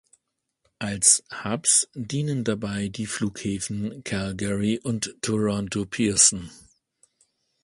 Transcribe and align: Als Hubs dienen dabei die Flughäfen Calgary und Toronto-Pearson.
Als 0.79 1.23
Hubs 1.43 1.87
dienen 1.93 2.43
dabei 2.43 2.87
die 2.87 3.05
Flughäfen 3.05 4.03
Calgary 4.03 4.79
und 4.79 5.15
Toronto-Pearson. 5.21 6.49